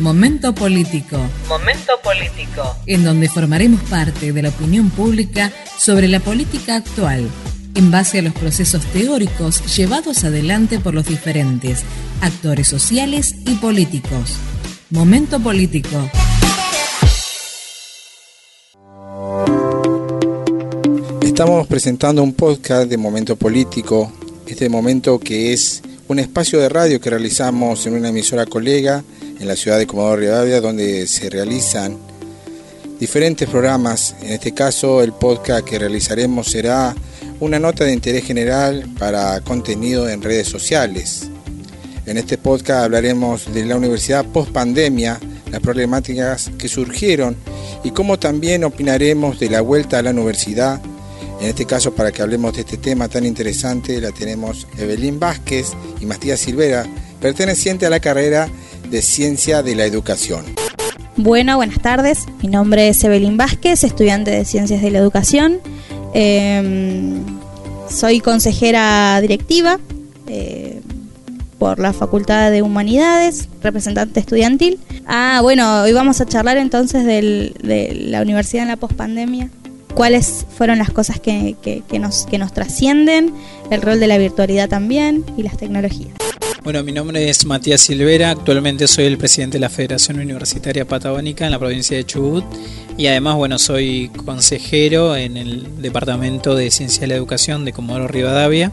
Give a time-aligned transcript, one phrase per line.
[0.00, 1.18] Momento Político.
[1.46, 2.74] Momento Político.
[2.86, 7.28] En donde formaremos parte de la opinión pública sobre la política actual,
[7.74, 11.82] en base a los procesos teóricos llevados adelante por los diferentes
[12.22, 14.36] actores sociales y políticos.
[14.88, 16.10] Momento Político.
[21.20, 24.10] Estamos presentando un podcast de Momento Político,
[24.46, 29.04] este momento que es un espacio de radio que realizamos en una emisora colega
[29.40, 31.96] en la ciudad de Comodoro Rivadavia, donde se realizan
[33.00, 34.14] diferentes programas.
[34.22, 36.94] En este caso, el podcast que realizaremos será
[37.40, 41.30] una nota de interés general para contenido en redes sociales.
[42.04, 45.18] En este podcast hablaremos de la universidad post pandemia,
[45.50, 47.34] las problemáticas que surgieron
[47.82, 50.82] y cómo también opinaremos de la vuelta a la universidad.
[51.40, 55.68] En este caso, para que hablemos de este tema tan interesante, la tenemos Evelyn Vázquez
[55.98, 56.86] y Matías Silvera,
[57.20, 58.50] perteneciente a la carrera
[58.90, 60.44] de Ciencia de la Educación.
[61.16, 62.26] Bueno, buenas tardes.
[62.42, 65.58] Mi nombre es Evelyn Vázquez, estudiante de Ciencias de la Educación.
[66.14, 67.22] Em,
[67.88, 69.78] soy consejera directiva
[70.26, 70.80] eh,
[71.58, 74.80] por la Facultad de Humanidades, representante estudiantil.
[75.06, 77.52] Ah, bueno, hoy vamos a charlar entonces de
[78.08, 79.50] la universidad en la pospandemia.
[79.94, 81.56] ¿Cuáles fueron las cosas que,
[82.00, 83.34] nos, que nos trascienden?
[83.70, 86.14] El rol de la virtualidad también y las tecnologías.
[86.62, 91.46] Bueno, mi nombre es Matías Silvera, actualmente soy el presidente de la Federación Universitaria Patagónica
[91.46, 92.44] en la provincia de Chubut
[92.98, 98.08] y además, bueno, soy consejero en el Departamento de Ciencia de la Educación de Comodoro
[98.08, 98.72] Rivadavia.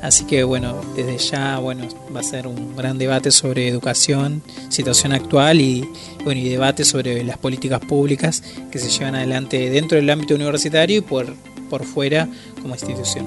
[0.00, 5.12] Así que bueno, desde ya bueno, va a ser un gran debate sobre educación, situación
[5.12, 5.86] actual y,
[6.24, 10.98] bueno, y debate sobre las políticas públicas que se llevan adelante dentro del ámbito universitario
[10.98, 11.34] y por,
[11.68, 12.26] por fuera
[12.62, 13.26] como institución.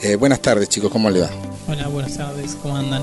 [0.00, 1.30] Eh, buenas tardes chicos, ¿cómo le va?
[1.68, 3.02] Hola, buenas tardes, ¿cómo andan?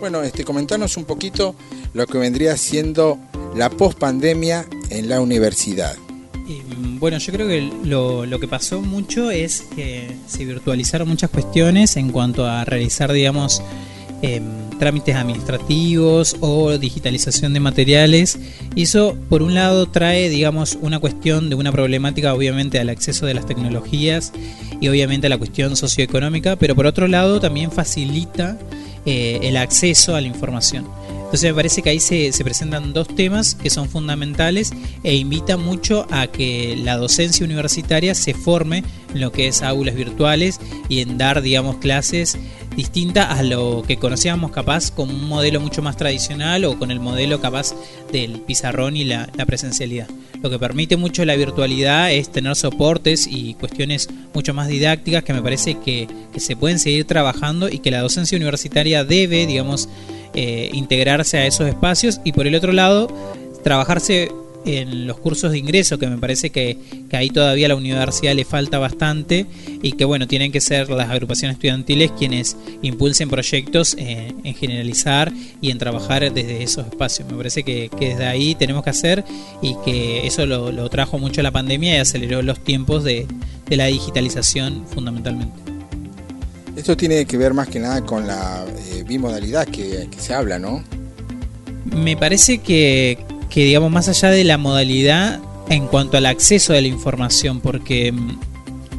[0.00, 1.54] Bueno, este, comentarnos un poquito
[1.92, 3.18] lo que vendría siendo
[3.54, 5.94] la pospandemia en la universidad.
[6.98, 11.98] bueno, yo creo que lo, lo, que pasó mucho es que se virtualizaron muchas cuestiones
[11.98, 13.62] en cuanto a realizar, digamos,
[14.22, 18.38] em, trámites administrativos o digitalización de materiales.
[18.74, 23.26] Y eso, por un lado, trae, digamos, una cuestión de una problemática, obviamente, al acceso
[23.26, 24.32] de las tecnologías
[24.80, 28.58] y obviamente a la cuestión socioeconómica, pero por otro lado también facilita
[29.06, 30.86] eh, el acceso a la información.
[31.08, 34.72] Entonces me parece que ahí se, se, presentan dos temas que son fundamentales
[35.04, 38.82] e invita mucho a que la docencia universitaria se forme
[39.14, 42.38] lo que es aulas virtuales y en dar, digamos, clases
[42.76, 47.00] distintas a lo que conocíamos capaz con un modelo mucho más tradicional o con el
[47.00, 47.74] modelo capaz
[48.12, 50.08] del pizarrón y la, presencialidad.
[50.42, 55.32] Lo que permite mucho la virtualidad es tener soportes y cuestiones mucho más didácticas que
[55.32, 59.88] me parece que, se pueden seguir trabajando y que la docencia universitaria debe, digamos,
[60.32, 63.08] eh, integrarse a esos espacios y por el otro lado,
[63.62, 64.30] trabajarse
[64.64, 66.78] en los cursos de ingreso, que me parece que,
[67.12, 69.46] ahí todavía a la universidad le falta bastante
[69.82, 75.70] y que bueno, tienen que ser las agrupaciones estudiantiles quienes impulsen proyectos en, generalizar y
[75.70, 77.28] en trabajar desde esos espacios.
[77.30, 79.24] Me parece que, desde ahí tenemos que hacer
[79.62, 83.26] y que eso lo, trajo mucho la pandemia y aceleró los tiempos de,
[83.68, 85.54] la digitalización fundamentalmente.
[86.74, 90.58] Esto tiene que ver más que nada con la eh, bimodalidad que, que se habla,
[90.58, 90.82] ¿no?
[91.84, 93.18] Me parece que,
[93.50, 98.14] que digamos más allá de la modalidad en cuanto al acceso de la información, porque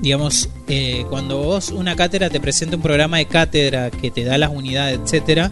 [0.01, 4.37] digamos eh, cuando vos una cátedra te presenta un programa de cátedra que te da
[4.37, 5.51] las unidades, etcétera,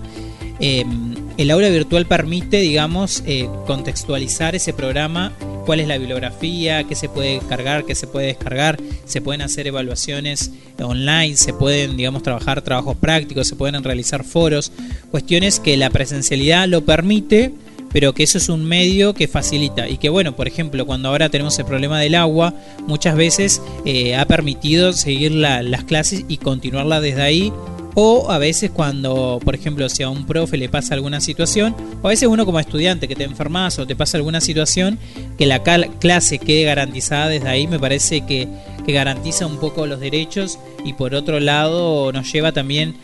[0.60, 5.32] em, el aula virtual permite, digamos, eh, contextualizar ese programa,
[5.66, 9.68] cuál es la bibliografía, qué se puede cargar, qué se puede descargar, se pueden hacer
[9.68, 10.52] evaluaciones
[10.82, 14.74] online, se pueden, digamos, trabajar trabajos prácticos, se pueden realizar foros,
[15.12, 17.54] cuestiones que la presencialidad lo permite,
[17.92, 21.30] pero que eso es un medio que facilita y que bueno, por ejemplo, cuando ahora
[21.30, 22.54] tenemos el problema del agua,
[22.88, 27.54] muchas veces eh, ha permitido seguir las clases y continuarla desde ahí.
[27.96, 32.08] O a veces cuando, por ejemplo, si a un profe le pasa alguna situación, o
[32.08, 35.00] a veces uno como estudiante que te enfermas o te pasa alguna situación,
[35.38, 38.48] que la clase quede garantizada desde ahí, me parece que,
[38.86, 42.96] que garantiza un poco los derechos y por otro lado nos lleva también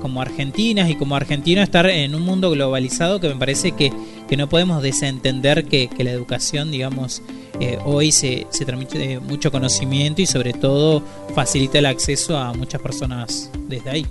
[0.00, 3.92] como argentinas y como argentino estar en un mundo globalizado que me parece que,
[4.36, 7.22] no podemos desentender que, la educación, digamos,
[7.60, 11.02] eh, hoy se, se transmite mucho conocimiento y sobre todo
[11.34, 14.06] facilita el acceso a muchas personas desde ahí.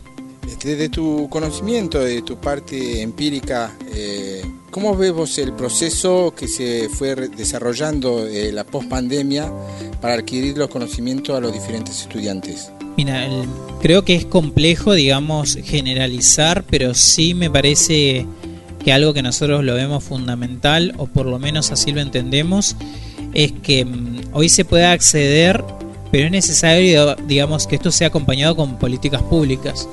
[0.63, 6.87] Desde tu conocimiento, de tu parte empírica, eh, ¿cómo ves vos el proceso que se
[6.89, 9.51] fue desarrollando de la pospandemia
[10.01, 12.71] para adquirir los conocimientos a los diferentes estudiantes?
[12.97, 13.27] Mira,
[13.81, 18.25] creo que es complejo, digamos, generalizar, pero sí me parece
[18.83, 22.75] que algo que nosotros lo vemos fundamental, o por lo menos así lo entendemos,
[23.33, 25.63] es que mm, hoy se puede acceder,
[26.11, 29.87] pero es necesario, digamos, que esto sea acompañado con políticas públicas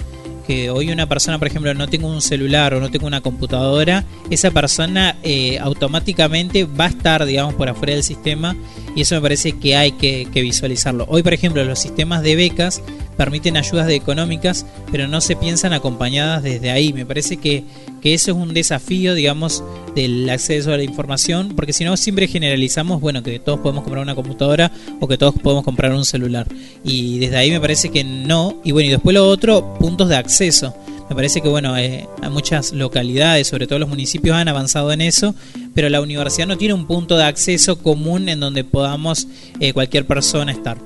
[0.49, 4.07] que hoy una persona, por ejemplo, no tenga un celular o no tenga una computadora,
[4.31, 8.57] esa persona eh, automáticamente va a estar, digamos, por afuera del sistema
[8.97, 11.05] y eso me parece que hay que, visualizarlo.
[11.11, 12.83] Hoy, por ejemplo, los sistemas de becas
[13.19, 16.93] permiten ayudas económicas, pero no se piensan acompañadas desde ahí.
[16.93, 17.65] Me parece que,
[18.01, 19.65] que eso es un desafío, digamos,
[19.97, 24.05] del acceso a la información, porque si no siempre generalizamos, bueno, que todos podemos comprar
[24.05, 24.71] una computadora
[25.01, 26.47] o que todos podemos comprar un celular.
[26.85, 28.61] Y desde ahí me parece que no.
[28.63, 30.75] Y bueno, y después lo otro, puntos de acceso.
[31.11, 35.35] Me parece que bueno, eh, muchas localidades, sobre todo los municipios, han avanzado en eso,
[35.75, 39.27] pero la universidad no tiene un punto de acceso común en donde podamos
[39.59, 40.79] eh, cualquier persona estar.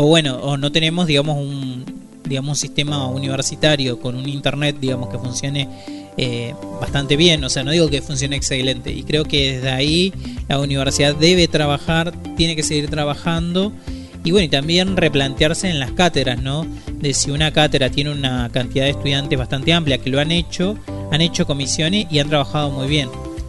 [0.00, 1.84] O bueno, o no tenemos, digamos, un,
[2.24, 5.68] digamos, un sistema universitario con un internet, digamos, que funcione
[6.16, 7.42] eh, bastante bien.
[7.42, 8.92] O sea, no digo que funcione excelente.
[8.92, 10.12] Y creo que desde ahí
[10.48, 13.72] la universidad debe trabajar, tiene que seguir trabajando
[14.22, 16.64] y bueno, y también replantearse en las cátedras, ¿no?
[17.00, 20.76] De si una cátedra tiene una cantidad de estudiantes bastante amplia que lo han hecho,
[21.10, 23.08] han hecho comisiones y han trabajado muy bien.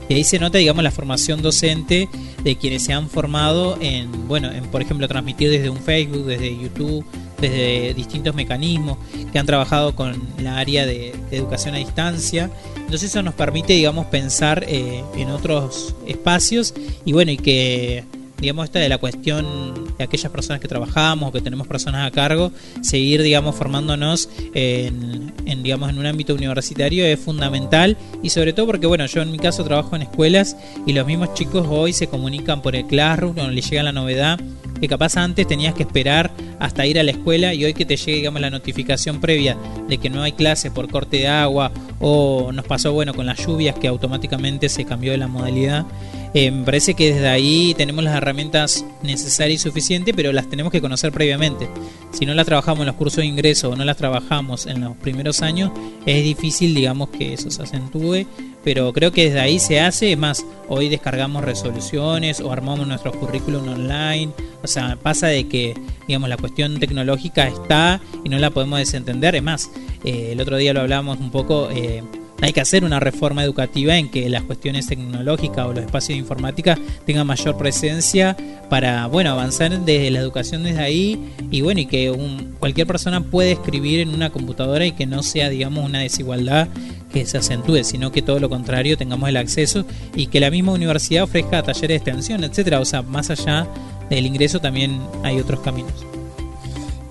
[0.10, 2.10] Y ahí se nota, digamos, la formación docente
[2.44, 6.58] de quienes se han formado en, bueno, en, por ejemplo, transmitir desde un Facebook, desde
[6.58, 7.06] YouTube,
[7.40, 8.98] desde distintos mecanismos,
[9.32, 12.50] que han trabajado con la área de, educación a distancia.
[12.76, 16.74] Entonces eso nos permite, digamos, pensar eh, en otros espacios
[17.06, 18.04] y bueno, y que
[18.40, 22.12] digamos, esta de la cuestión de aquellas personas que trabajamos o que tenemos personas a
[22.12, 22.52] cargo,
[22.82, 25.34] seguir, digamos, formándonos en,
[25.64, 27.98] digamos, en un ámbito universitario es fundamental.
[28.24, 30.56] Y sobre todo porque, bueno, yo en mi caso trabajo en escuelas
[30.86, 34.40] y los mismos chicos hoy se comunican por el Classroom cuando les llega la novedad
[34.80, 37.98] que capaz antes tenías que esperar hasta ir a la escuela y hoy que te
[37.98, 39.58] llegue digamos la notificación previa
[39.88, 43.46] de que no hay clase por corte de agua o nos pasó bueno con las
[43.46, 45.86] lluvias que automáticamente se cambió de la modalidad
[46.34, 50.82] me parece que desde ahí tenemos las herramientas necesarias y suficientes, pero las tenemos que
[50.82, 51.68] conocer previamente.
[52.12, 54.96] Si no las trabajamos en los cursos de ingreso o no las trabajamos en los
[54.98, 55.72] primeros años,
[56.06, 58.28] es difícil, digamos, que eso se acentúe.
[58.64, 60.12] Pero creo que desde ahí se hace.
[60.12, 64.32] Es más, hoy descargamos resoluciones o armamos nuestro currículum online.
[64.62, 65.74] O sea, pasa de que,
[66.08, 69.36] digamos, la cuestión tecnológica está y no la podemos desentender.
[69.36, 69.72] Es más,
[70.04, 71.70] eh, el otro día lo hablamos un poco.
[71.72, 72.04] Eh,
[72.42, 76.22] hay que hacer una reforma educativa en que las cuestiones tecnológicas o los espacios de
[76.22, 78.38] informática tengan mayor presencia
[78.70, 82.14] para bueno avanzar desde la educación desde ahí y bueno y que
[82.60, 86.70] cualquier persona pueda escribir en una computadora y que no sea digamos una desigualdad
[87.12, 90.74] que se acentúe, sino que todo lo contrario tengamos el acceso y que la misma
[90.74, 92.80] universidad ofrezca talleres de extensión, etcétera.
[92.80, 93.68] O sea, más allá
[94.10, 95.94] del ingreso también hay otros caminos.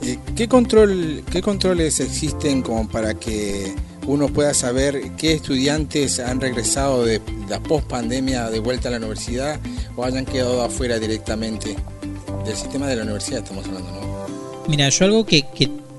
[0.03, 3.75] Eh, ¿Qué control, qué controles existen como para que
[4.09, 9.61] uno pueda saber qué estudiantes han regresado de la post-pandemia de vuelta a la universidad
[9.97, 11.77] o hayan quedado afuera directamente
[12.45, 14.09] del sistema de la universidad, estamos hablando, ¿no?
[14.67, 15.45] Mira, yo algo que,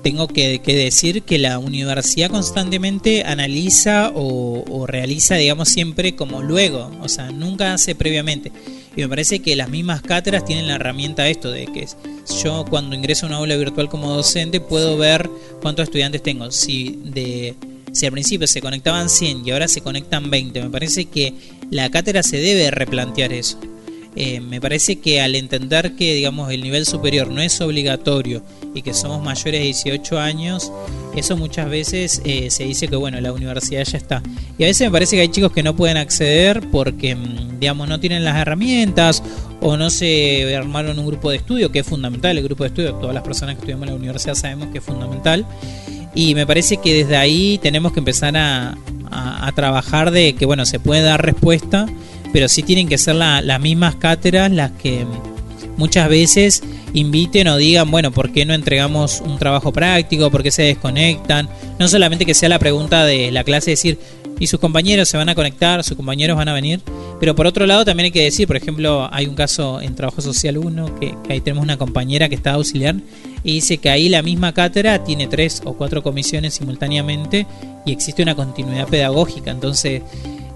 [0.02, 7.08] tengo que, decir que la universidad constantemente analiza o, realiza, digamos, siempre como luego, o
[7.08, 8.50] sea, nunca hace previamente.
[8.96, 11.86] Y me parece que las mismas cátedras tienen la herramienta esto de que
[12.42, 15.30] yo cuando ingreso a una aula virtual como docente puedo ver
[15.62, 16.50] cuántos estudiantes tengo.
[16.50, 17.54] Si de
[17.92, 21.34] si al principio se conectaban 100 y ahora se conectan 20, me parece que
[21.70, 23.58] la cátedra se debe replantear eso.
[24.16, 28.42] Eh, me parece que al entender que digamos el nivel superior no es obligatorio
[28.74, 30.72] y que somos mayores de 18 años,
[31.14, 34.22] eso muchas veces eh, se dice que bueno, la universidad ya está.
[34.58, 37.88] Y a veces me parece que hay chicos que no pueden acceder porque mm, digamos
[37.88, 39.22] no tienen las herramientas
[39.60, 42.94] o no se armaron un grupo de estudio, que es fundamental, el grupo de estudio,
[42.94, 45.46] todas las personas que estudiamos en la universidad sabemos que es fundamental.
[46.14, 48.76] Y me parece que desde ahí tenemos que empezar a,
[49.54, 51.86] trabajar de que, bueno, se puede dar respuesta,
[52.32, 55.04] pero sí tienen que ser las mismas cátedras las que
[55.76, 56.62] muchas veces
[56.94, 60.30] inviten o digan, bueno, ¿por qué no entregamos un trabajo práctico?
[60.30, 61.48] ¿Por qué se desconectan?
[61.78, 63.98] No solamente que sea la pregunta de la clase, decir,
[64.38, 65.82] ¿y sus compañeros se van a conectar?
[65.84, 66.80] ¿Sus compañeros van a venir?
[67.18, 70.22] Pero por otro lado también hay que decir, por ejemplo, hay un caso en Trabajo
[70.22, 72.96] Social 1, que, que ahí tenemos una compañera que está auxiliar
[73.42, 77.46] y dice que ahí la misma cátedra tiene tres o cuatro comisiones simultáneamente
[77.86, 79.50] y existe una continuidad pedagógica.
[79.50, 80.02] Entonces,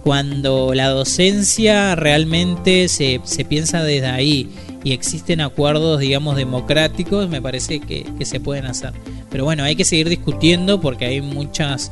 [0.03, 4.51] cuando la docencia realmente se, se piensa desde ahí
[4.85, 8.93] y existen acuerdos, digamos, democráticos, me parece que, se pueden hacer.
[9.31, 11.91] Pero bueno, hay que seguir discutiendo porque hay muchas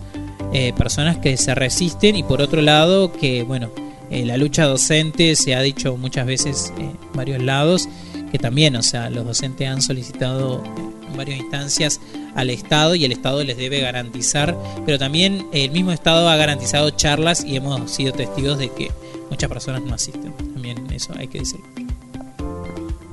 [0.52, 3.70] eh, personas que se resisten y por otro lado que, bueno,
[4.10, 7.88] eh, la lucha docente se ha dicho muchas veces en varios lados
[8.32, 12.00] que también, o sea, los docentes han solicitado en varias instancias
[12.34, 16.88] al Estado y el Estado les debe garantizar, pero también el mismo Estado ha garantizado
[16.90, 18.90] charlas y hemos sido testigos de que
[19.28, 20.32] muchas personas no asisten.
[20.32, 21.66] También eso hay que decirlo.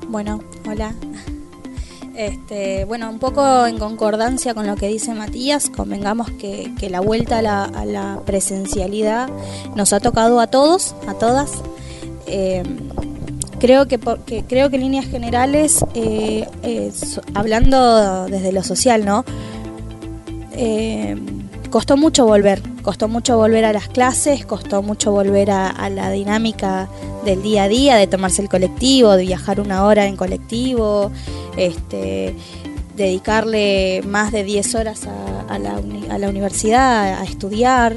[0.08, 0.94] Bueno, hola.
[2.16, 7.38] Este, bueno, un poco en concordancia con lo que dice Matías, convengamos que, la vuelta
[7.38, 9.28] a la, a la, presencialidad
[9.76, 11.52] nos ha tocado a todos, a todas.
[12.26, 12.62] Eh,
[13.60, 16.92] creo que, que, creo que en líneas generales, eh, eh,
[17.34, 19.24] hablando desde lo social, ¿no?
[20.52, 21.16] Eh,
[21.70, 26.88] costó mucho volver, costó mucho volver a las clases, costó mucho volver a, la dinámica
[27.24, 31.12] del día a día, de tomarse el colectivo, de viajar una hora en colectivo,
[31.56, 32.34] este,
[32.96, 35.06] dedicarle más de 10 horas
[35.48, 37.96] a, la, universidad, a estudiar,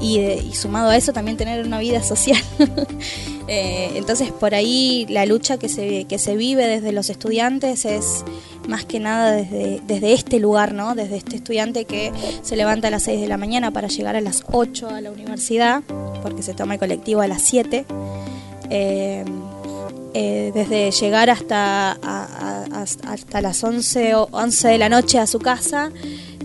[0.00, 2.42] y, y, sumado a eso también tener una vida social.
[3.54, 8.24] eh, entonces por ahí la lucha que se, que se vive desde los estudiantes es
[8.66, 10.94] más que nada desde, desde este lugar, ¿no?
[10.94, 14.22] Desde este estudiante que se levanta a las 6 de la mañana para llegar a
[14.22, 15.82] las 8 a la universidad,
[16.22, 17.84] porque se toma el colectivo a las 7.
[18.70, 19.24] Eh,
[20.14, 25.92] eh, desde llegar hasta, hasta las 11, o 11 de la noche a su casa,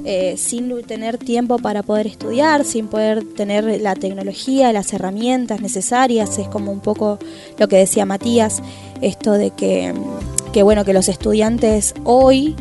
[0.10, 6.40] eh, sin tener tiempo para poder estudiar, sin poder tener la tecnología, las herramientas necesarias,
[6.40, 7.20] es como un poco
[7.58, 8.64] lo que decía Matías,
[9.02, 9.94] esto de que
[10.64, 12.56] bueno, que los estudiantes hoy,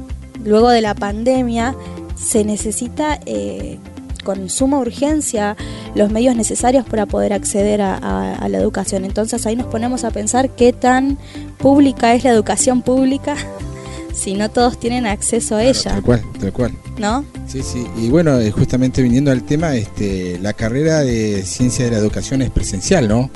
[0.44, 1.74] luego de la pandemia,
[2.16, 3.78] se necesita eh,
[4.24, 5.56] con suma urgencia
[5.94, 9.04] los medios necesarios para poder acceder a, a, la educación.
[9.04, 11.16] Entonces ahí nos ponemos a pensar qué tan
[11.58, 13.36] pública es la educación pública
[14.16, 15.90] si no todos tienen acceso a Claro, ella.
[15.92, 16.72] Tal cual, tal cual.
[16.98, 17.24] ¿No?
[17.46, 17.86] Sí, sí.
[17.96, 22.42] Y bueno, eh, justamente viniendo al tema, este, la carrera de ciencia de la educación
[22.42, 23.30] es presencial, ¿no?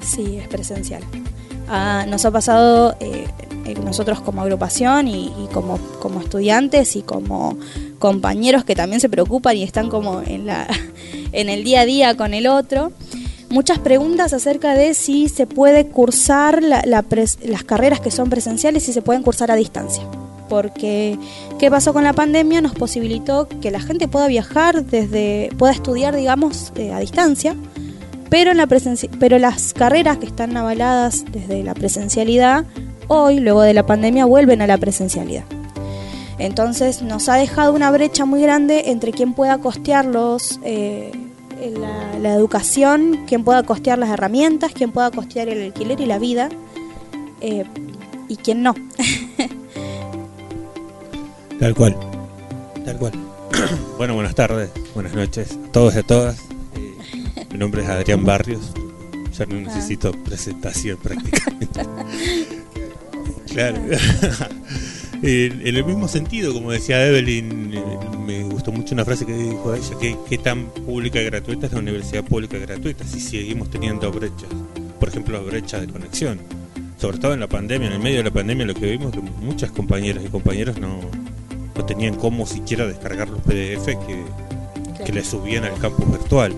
[0.00, 1.02] Sí, es presencial.
[1.68, 3.26] Ah, nos ha pasado eh,
[3.84, 7.56] nosotros como agrupación y, y, como, como estudiantes y como
[7.98, 10.66] compañeros que también se preocupan y están como en, la,
[11.32, 12.92] en el día a día con el otro.
[13.50, 18.30] Muchas preguntas acerca de si se puede cursar la, la pres, las carreras que son
[18.30, 20.02] presenciales, si se pueden cursar a distancia.
[20.52, 21.18] Porque,
[21.58, 22.60] ¿qué pasó con la pandemia?
[22.60, 27.56] Nos posibilitó que la gente pueda viajar desde, pueda estudiar, digamos, eh, a distancia,
[28.28, 28.68] pero, en la
[29.18, 32.66] pero las carreras que están avaladas desde la presencialidad,
[33.08, 35.44] hoy, luego de la pandemia, vuelven a la presencialidad.
[36.38, 41.12] Entonces nos ha dejado una brecha muy grande entre quien pueda costear los, eh,
[41.80, 46.18] la, la, educación, quien pueda costear las herramientas, quien pueda costear el alquiler y la
[46.18, 46.50] vida,
[47.40, 47.64] eh,
[48.28, 48.74] y quien no.
[51.62, 51.96] Tal cual,
[52.84, 53.12] tal cual.
[53.96, 56.40] bueno, buenas tardes, buenas noches a todos y a todas.
[56.74, 58.72] Eh, mi nombre es Adrián Barrios.
[59.38, 60.24] Ya no necesito ah.
[60.24, 61.86] presentación prácticamente.
[63.52, 63.76] claro.
[65.22, 67.84] en, en, el mismo sentido, como decía Evelyn, eh,
[68.26, 71.72] me gustó mucho una frase que dijo ella, que, que tan pública y gratuita es
[71.72, 74.50] la universidad pública y gratuita, si seguimos teniendo brechas,
[74.98, 76.40] por ejemplo, brechas de conexión.
[76.98, 79.20] Sobre todo en la pandemia, en el medio de la pandemia lo que vimos que
[79.20, 81.00] muchas compañeras y compañeros no,
[81.74, 84.24] no tenían cómo siquiera descargar los PDF que,
[85.04, 86.52] que les subían al campus virtual.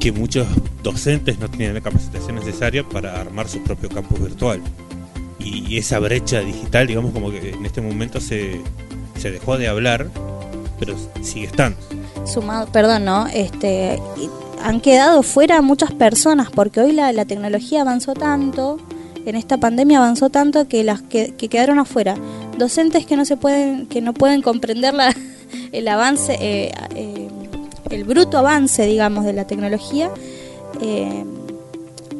[0.00, 0.46] Que muchos
[0.82, 4.60] docentes no tenían la capacitación necesaria para armar su propio campus virtual.
[5.38, 8.60] Y, y esa brecha digital, digamos, como que en este momento se,
[9.18, 10.08] se dejó de hablar,
[10.78, 11.78] pero sigue estando.
[12.26, 13.26] Sumado, perdón, ¿no?
[13.28, 14.00] Este,
[14.62, 18.78] han quedado fuera muchas personas porque hoy la, la tecnología avanzó tanto
[19.24, 22.16] en esta pandemia avanzó tanto que las que, que, quedaron afuera
[22.58, 25.14] docentes que no se pueden que no pueden comprender la,
[25.72, 27.28] el avance eh, eh,
[27.90, 30.10] el bruto avance digamos de la tecnología
[30.80, 31.24] eh,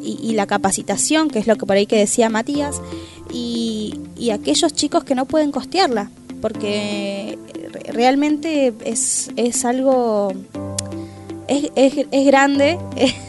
[0.01, 2.81] y, y, la capacitación que es lo que por ahí que decía Matías
[3.31, 6.11] y, y aquellos chicos que no pueden costearla
[6.41, 7.37] porque
[7.93, 10.33] realmente es, es algo
[11.47, 12.77] es, es, es grande.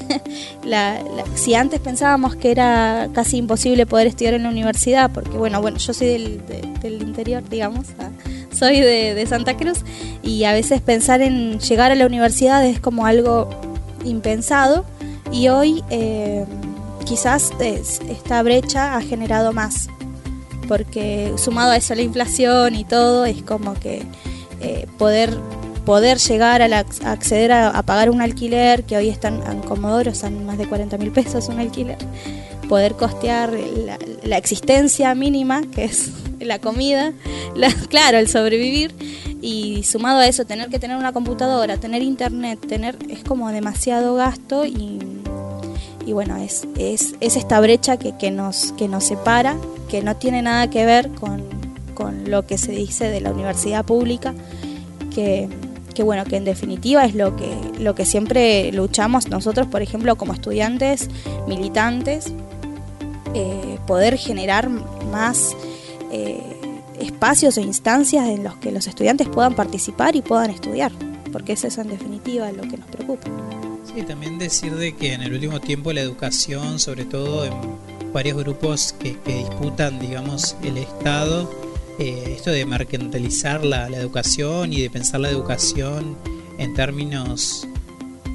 [0.65, 1.03] la,
[1.35, 5.79] si antes pensábamos que era casi imposible poder estudiar en la universidad, porque bueno, bueno,
[5.79, 7.87] yo soy del, de, del interior, digamos,
[8.53, 9.79] soy de, de, Santa Cruz,
[10.23, 13.49] y a veces pensar en llegar a la universidad es como algo
[14.05, 14.85] impensado,
[15.33, 16.45] y hoy eh,
[17.05, 19.89] quizás es, esta brecha ha generado más,
[20.69, 24.03] porque sumado a eso la inflación y todo, es como que
[24.61, 25.37] eh, poder
[25.85, 30.47] poder llegar a, la, acceder a, pagar un alquiler, que hoy están en Comodoro, son
[30.47, 31.99] más de 40 mil pesos un alquiler,
[32.69, 33.53] poder costear
[34.25, 36.11] la, existencia mínima, que es
[36.41, 37.13] la comida,
[37.55, 38.95] la, claro, el sobrevivir,
[39.41, 44.15] y sumado a eso, tener que tener una computadora, tener internet, tener es como demasiado
[44.15, 44.99] gasto y,
[46.07, 49.57] y bueno, es, es, es esta brecha que, que, nos, que nos separa,
[49.91, 51.43] que no tiene nada que ver con,
[51.93, 54.35] con lo que se dice de la universidad pública,
[55.15, 55.51] que,
[55.95, 60.17] que bueno, que en definitiva es lo que, lo que siempre luchamos nosotros, por ejemplo,
[60.17, 61.09] como estudiantes,
[61.47, 62.33] militantes,
[63.35, 65.57] eh, poder generar más
[66.13, 66.41] eh,
[67.01, 70.93] espacios e instancias en los que los estudiantes puedan participar y puedan estudiar,
[71.33, 73.29] porque eso es en definitiva lo que nos preocupa.
[73.93, 77.53] Sí, también decir de que en el último tiempo la educación, sobre todo en
[78.13, 81.51] varios grupos que, disputan, digamos, el Estado,
[81.99, 86.17] eh, esto de mercantilizar la, educación y de pensar la educación
[86.59, 87.69] en términos,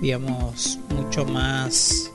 [0.01, 2.11] digamos, mucho más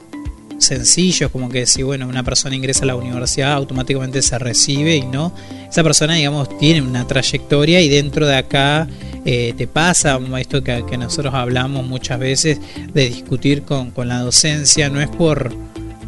[0.58, 5.02] sencillos, como que si bueno, una persona ingresa a la universidad, automáticamente se recibe y
[5.02, 5.34] no.
[5.68, 8.88] Esa persona, digamos, tiene una trayectoria y dentro de acá
[9.26, 12.58] eh, te pasa esto que, nosotros hablamos muchas veces
[12.92, 15.54] de discutir con, con la docencia, no es por,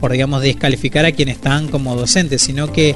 [0.01, 2.95] por, digamos, descalificar a quienes están como docentes, sino que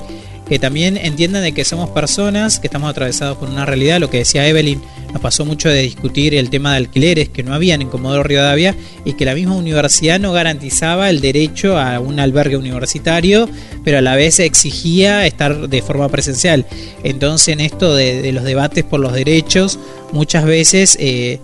[0.51, 4.19] que también entiendan de que somos personas, que estamos atravesados por una realidad, lo que
[4.19, 7.89] decía Evelyn, nos pasó mucho de discutir el tema de alquileres que no habían en
[7.89, 13.49] Comodoro Rivadavia y que la misma universidad no garantizaba el derecho a un albergue universitario,
[13.85, 16.67] pero a la vez exigía estar de forma presencial.
[17.05, 19.79] Entonces en esto de, los debates por los derechos,
[20.11, 20.97] muchas veces...
[20.99, 21.39] Eh,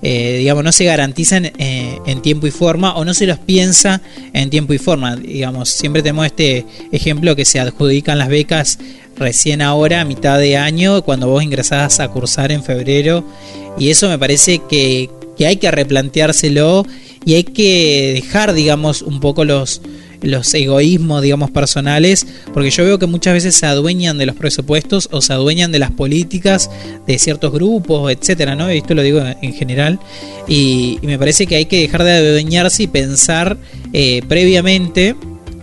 [0.00, 4.00] eh, digamos, no se garantizan eh, en tiempo y forma o no se los piensa
[4.32, 5.16] en tiempo y forma.
[5.16, 8.78] Digamos, siempre tenemos este ejemplo que se adjudican las becas
[9.16, 13.24] recién ahora, a mitad de año, cuando vos ingresás a cursar en febrero.
[13.78, 16.86] Y eso me parece que, que hay que replanteárselo
[17.24, 19.82] y hay que dejar, digamos, un poco los,
[20.22, 25.08] los egoísmos, digamos, personales, porque yo veo que muchas veces se adueñan de los presupuestos
[25.12, 26.70] o se adueñan de las políticas
[27.06, 28.68] de ciertos grupos, etcétera, ¿no?
[28.68, 29.98] Esto lo digo en general,
[30.46, 33.56] y, me parece que hay que dejar de adueñarse y pensar
[33.92, 35.14] eh, previamente.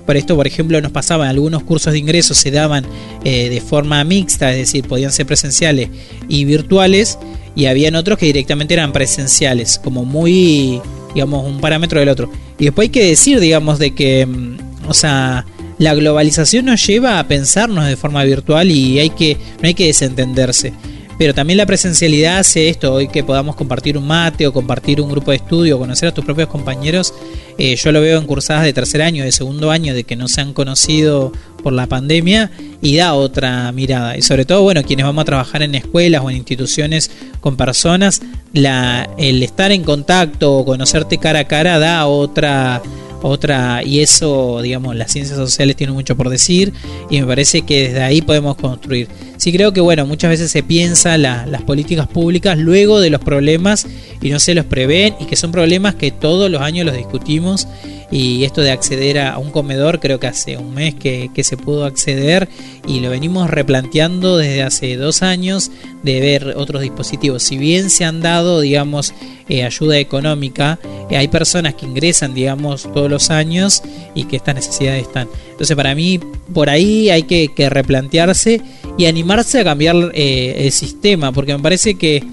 [0.05, 2.85] Por esto, por ejemplo, nos pasaba en algunos cursos de ingreso, se daban
[3.23, 5.89] eh, de forma mixta, es decir, podían ser presenciales
[6.27, 7.17] y virtuales,
[7.55, 10.81] y habían otros que directamente eran presenciales, como muy
[11.15, 12.29] digamos, un parámetro del otro.
[12.59, 14.57] Y después hay que decir, digamos, de que, mm,
[14.87, 15.45] o sea,
[15.77, 19.87] la globalización nos lleva a pensarnos de forma virtual y hay que, no hay que
[19.87, 20.73] desentenderse.
[21.17, 25.09] Pero también la presencialidad hace esto, hoy que podamos compartir un mate o compartir un
[25.09, 27.13] grupo de estudio, conocer a tus propios compañeros,
[27.57, 30.27] eh, yo lo veo en cursadas de tercer año, de segundo año, de que no
[30.27, 31.31] se han conocido
[31.63, 32.51] por la pandemia
[32.81, 34.17] y da otra mirada.
[34.17, 38.21] Y sobre todo, bueno, quienes vamos a trabajar en escuelas o en instituciones con personas,
[38.53, 42.81] el estar en contacto o conocerte cara a cara da otra
[43.21, 46.73] otra y eso digamos las ciencias sociales tienen mucho por decir
[47.09, 50.63] y me parece que desde ahí podemos construir sí creo que bueno muchas veces se
[50.63, 53.87] piensa las políticas públicas luego de los problemas
[54.21, 57.67] y no se los prevén y que son problemas que todos los años los discutimos.
[58.11, 61.85] Y esto de acceder a un comedor creo que hace un mes que, se pudo
[61.85, 62.47] acceder
[62.87, 65.71] y lo venimos replanteando desde hace dos años
[66.03, 67.43] de ver otros dispositivos.
[67.43, 69.13] Si bien se han dado digamos
[69.49, 74.55] eh, ayuda económica eh, hay personas que ingresan digamos todos los años y que estas
[74.55, 75.27] necesidades están.
[75.51, 76.19] Entonces para mí
[76.53, 78.61] por ahí hay que, replantearse
[78.97, 82.23] y animarse a cambiar eh, el sistema porque me parece que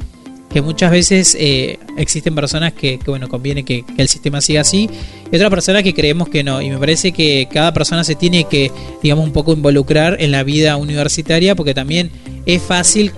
[0.53, 4.89] que muchas veces eh, existen personas que, bueno, conviene que, el sistema siga así,
[5.31, 6.61] y otras personas que creemos que no.
[6.61, 8.71] Y me parece que cada persona se tiene que,
[9.03, 12.11] digamos, un poco involucrar en la vida universitaria, porque también
[12.45, 13.13] es fácil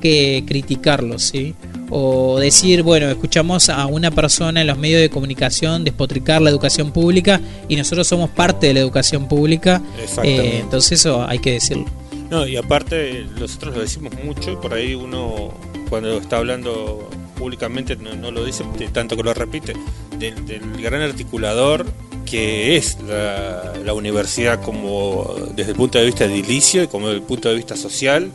[0.00, 1.54] que criticarlo, ¿sí?
[1.90, 6.92] O decir, bueno, escuchamos a una persona en los medios de comunicación despotricar la educación
[6.92, 9.82] pública y nosotros somos parte de la educación pública.
[10.22, 11.86] Eh, entonces eso hay que decirlo.
[12.30, 15.52] No, y aparte nosotros lo decimos mucho y por ahí uno
[15.88, 19.74] cuando está hablando públicamente no, lo dice tanto que lo repite,
[20.18, 21.86] del, gran articulador
[22.26, 27.26] que es la, universidad como desde el punto de vista edilicio y como desde el
[27.26, 28.30] punto de vista social,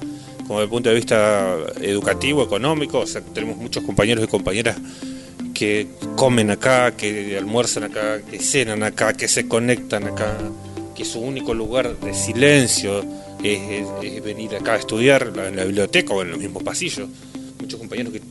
[0.47, 4.77] como desde el punto de vista educativo, económico, o sea, tenemos muchos compañeros y compañeras
[5.53, 10.37] que comen acá, que almuerzan acá, que cenan acá, que se conectan acá,
[10.95, 13.05] que su único lugar de silencio
[13.43, 17.09] es, venir acá a estudiar en la biblioteca o en los mismos pasillos
[17.59, 18.21] muchos compañeros que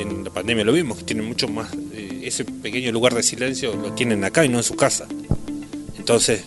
[0.00, 3.74] en la pandemia lo vimos, que tienen mucho más, eh, ese pequeño lugar de silencio
[3.74, 5.06] lo tienen acá y no en su casa.
[5.98, 6.42] Entonces,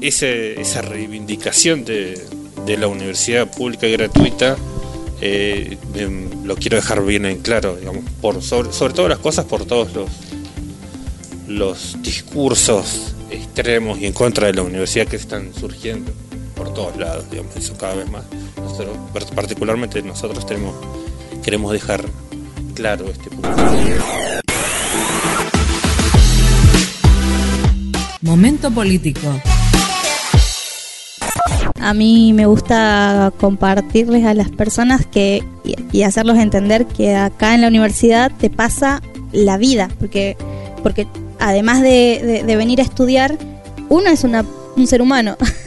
[0.00, 2.18] esa reivindicación de,
[2.66, 4.56] la universidad pública y gratuita,
[5.20, 9.44] eh, em, lo quiero dejar bien en claro, digamos, por sobre, sobre todas las cosas,
[9.44, 10.08] por todos los,
[11.48, 16.12] los discursos extremos y en contra de la universidad que están surgiendo
[16.60, 18.22] por todos lados, digamos, eso cada vez más.
[18.58, 18.98] Nosotros,
[19.34, 20.74] particularmente nosotros tenemos
[21.42, 22.04] queremos dejar
[22.74, 23.48] claro este punto.
[28.20, 29.26] Momento político.
[31.80, 37.62] a mí me gusta compartirles a las personas que y, hacerlos entender que acá en
[37.62, 39.00] la universidad te pasa
[39.32, 40.36] la vida, porque,
[40.82, 41.06] porque
[41.38, 43.38] además de, de venir a estudiar,
[43.88, 44.44] uno es una,
[44.76, 45.38] un ser humano.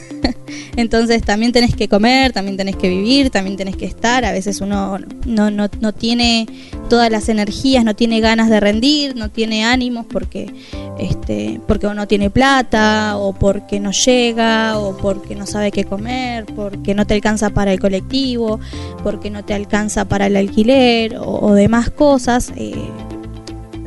[0.76, 4.26] Entonces también tenés que comer, también tenés que vivir, también tenés que estar.
[4.26, 6.48] A veces uno no, no, no tiene
[6.90, 10.52] todas las energías, no tiene ganas de rendir, no tiene ánimos porque,
[10.98, 16.46] este, porque no tiene plata, o porque no llega, o porque no sabe qué comer,
[16.46, 18.60] porque no te alcanza para el colectivo,
[19.04, 22.52] porque no te alcanza para el alquiler o, demás cosas.
[22.56, 22.74] Eh,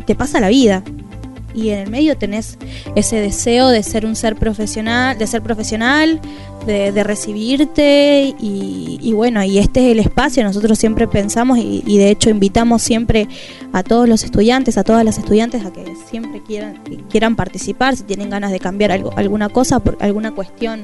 [0.07, 0.85] te pasa la vida
[1.57, 2.59] y en el medio tenés
[2.95, 6.21] ese deseo de ser un ser profesional, de ser profesional,
[6.67, 12.29] de, recibirte y, bueno, y este es el espacio, nosotros siempre pensamos y, de hecho
[12.29, 13.29] invitamos siempre
[13.73, 18.03] a todos los estudiantes, a todas las estudiantes a que siempre quieran, quieran participar, si
[18.03, 20.83] tienen ganas de cambiar algo, alguna cosa, por alguna cuestión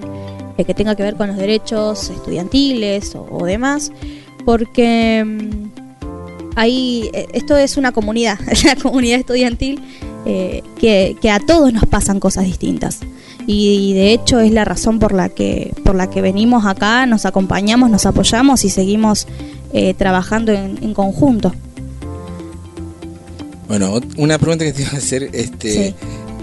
[0.64, 3.90] que tenga que ver con los derechos estudiantiles o, demás,
[4.44, 9.80] porque mm, ahí eh, esto es una comunidad, la comunidad estudiantil
[10.26, 13.00] eh, que, que, a todos nos pasan cosas distintas
[13.46, 17.26] y, de hecho es la razón por la que por la que venimos acá, nos
[17.26, 19.26] acompañamos, nos apoyamos y seguimos
[19.72, 21.52] eh, trabajando en, conjunto.
[23.68, 25.94] Bueno, una pregunta que te iba a hacer, este,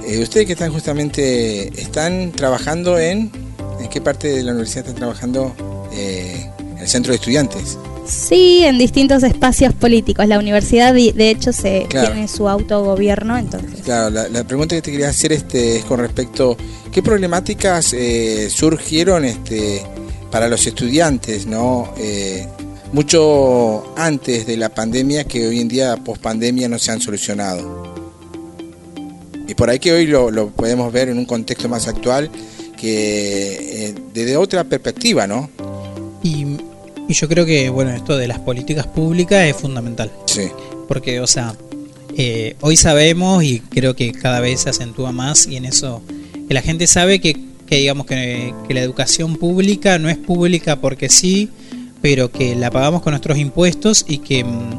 [0.06, 3.32] eh, ustedes que están justamente, están trabajando en,
[3.80, 5.54] ¿en qué parte de la universidad están trabajando?
[5.92, 7.78] Eh, en el centro de estudiantes.
[8.10, 10.28] Sí, en distintos espacios políticos.
[10.28, 13.82] La universidad, de hecho, se tiene su autogobierno, entonces.
[13.84, 16.58] Claro, la, pregunta que te quería hacer este, es con respecto,
[16.92, 19.84] ¿qué problemáticas eh, surgieron este,
[20.32, 21.94] para los estudiantes, no?
[21.98, 22.48] Eh,
[22.94, 27.94] mucho antes de la pandemia que hoy en día, post pandemia, no se han solucionado.
[29.48, 32.32] Y por ahí que hoy lo, podemos ver en un contexto más actual,
[32.76, 35.50] que eh, desde otra perspectiva, ¿no?
[37.10, 40.12] Y yo creo que, bueno, esto de las políticas públicas es fundamental.
[40.26, 40.44] Sí.
[40.88, 41.56] Porque, o sea,
[42.16, 46.04] eh, hoy sabemos y creo que cada vez se acentúa más y en eso
[46.48, 51.10] que la gente sabe que, que digamos que, la educación pública no es pública porque
[51.10, 51.50] sí,
[52.00, 54.70] pero que la pagamos con nuestros impuestos y que mm,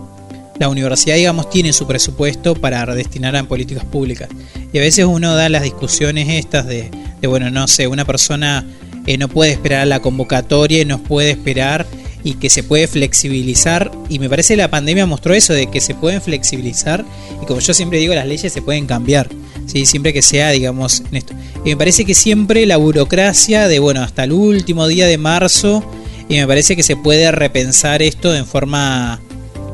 [0.61, 4.29] la universidad, digamos, tiene su presupuesto para destinar a políticas públicas.
[4.73, 8.65] Y a veces uno da las discusiones estas de, de bueno, no sé, una persona
[9.07, 11.87] eh, no puede esperar a la convocatoria y no puede esperar
[12.25, 13.91] y que se puede flexibilizar.
[14.09, 17.05] Y me parece la pandemia mostró eso, de que se pueden flexibilizar
[17.43, 19.29] y como yo siempre digo, las leyes se pueden cambiar.
[19.67, 19.87] ¿sí?
[19.87, 21.35] Siempre que sea, digamos, en esto.
[21.65, 25.85] Y me parece que siempre la burocracia de, bueno, hasta el último día de marzo,
[26.29, 29.21] y me parece que se puede repensar esto en forma,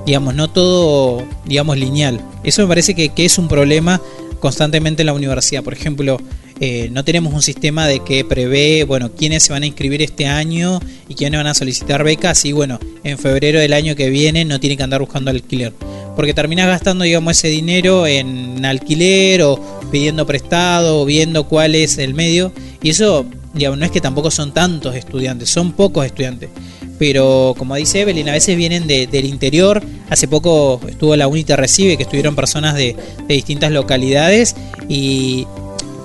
[0.06, 2.20] digamos, no todo, digamos, lineal.
[2.44, 4.00] Eso me parece que, que es un problema
[4.40, 5.62] constantemente en la universidad.
[5.62, 6.18] Por ejemplo,
[6.58, 10.26] eh, no tenemos un sistema de que prevé, bueno, quiénes se van a inscribir este
[10.26, 14.44] año y quiénes van a solicitar becas y bueno, en febrero del año que viene
[14.46, 15.74] no tiene que andar buscando alquiler.
[16.14, 19.60] Porque terminas gastando, digamos, ese dinero en alquiler o
[19.92, 22.52] pidiendo prestado o viendo cuál es el medio.
[22.82, 26.48] Y eso, digamos, no es que tampoco son tantos estudiantes, son pocos estudiantes.
[26.98, 29.82] Pero como dice Evelyn, a veces vienen del interior.
[30.08, 32.96] Hace poco estuvo la UNITA Recibe, que estuvieron personas de,
[33.28, 34.56] de distintas localidades
[34.88, 35.46] y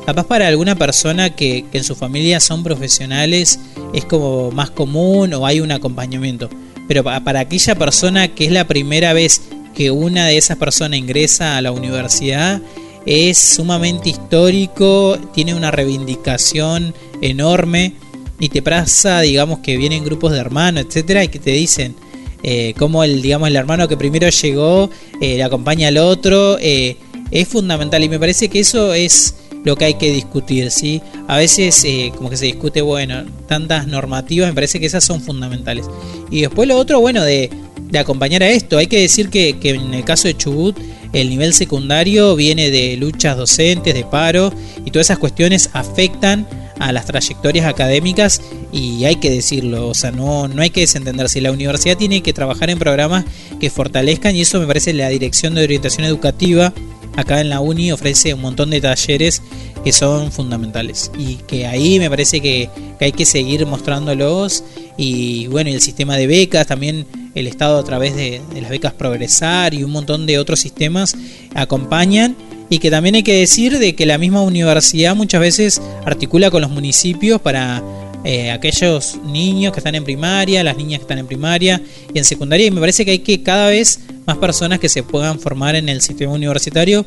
[0.05, 3.59] Capaz para alguna persona que, en su familia son profesionales
[3.93, 6.49] es como más común o hay un acompañamiento.
[6.87, 9.41] Pero para aquella persona que es la primera vez
[9.75, 12.61] que una de esas personas ingresa a la universidad,
[13.05, 17.93] es sumamente histórico, tiene una reivindicación enorme
[18.39, 21.95] y te pasa, digamos, que vienen grupos de hermanos, etcétera, y que te dicen
[22.43, 26.97] eh, cómo el, digamos, el hermano que primero llegó eh, le acompaña al otro, eh,
[27.29, 31.01] es fundamental y me parece que eso es lo que hay que discutir, ¿sí?
[31.27, 35.21] A veces eh, como que se discute, bueno, tantas normativas, me parece que esas son
[35.21, 35.85] fundamentales.
[36.29, 37.49] Y después lo otro, bueno, de,
[37.97, 40.77] acompañar a esto, hay que decir que, que, en el caso de Chubut,
[41.13, 44.53] el nivel secundario viene de luchas docentes, de paro,
[44.85, 46.47] y todas esas cuestiones afectan
[46.79, 51.39] a las trayectorias académicas y hay que decirlo, o sea, no, no hay que desentenderse.
[51.39, 53.25] La universidad tiene que trabajar en programas
[53.59, 56.73] que fortalezcan y eso me parece la dirección de orientación educativa
[57.15, 59.41] acá en la uni ofrece un montón de talleres
[59.83, 62.69] que son fundamentales y que ahí me parece que,
[62.99, 64.63] hay que seguir mostrándolos
[64.95, 68.93] y bueno, y el sistema de becas, también el Estado a través de, las becas
[68.93, 71.15] Progresar y un montón de otros sistemas
[71.55, 72.35] acompañan
[72.69, 76.61] y que también hay que decir de que la misma universidad muchas veces articula con
[76.61, 77.83] los municipios para
[78.23, 81.81] eh, aquellos niños que están en primaria, las niñas que están en primaria
[82.13, 82.67] y en secundaria.
[82.67, 85.89] Y me parece que hay que cada vez más personas que se puedan formar en
[85.89, 87.05] el sistema universitario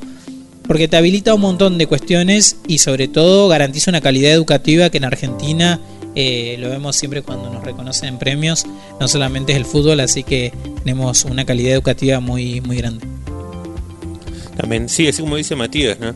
[0.67, 4.99] porque te habilita un montón de cuestiones y sobre todo garantiza una calidad educativa que
[4.99, 5.81] en Argentina
[6.15, 8.65] eh, lo vemos siempre cuando nos reconocen en premios,
[9.01, 13.05] no solamente es el fútbol, así que tenemos una calidad educativa muy, muy grande.
[14.57, 16.15] También, sí, así como dice Matías, ¿no?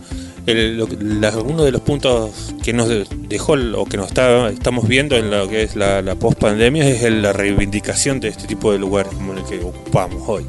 [1.45, 2.89] uno de los puntos que nos
[3.29, 7.03] dejó o que nos está, estamos viendo en lo que es la, la post-pandemia es
[7.13, 10.47] la reivindicación de este tipo de lugares como el que ocupamos hoy.